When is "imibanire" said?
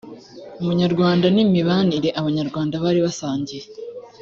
1.45-2.09